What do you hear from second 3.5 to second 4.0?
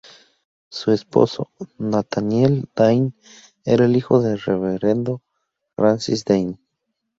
era el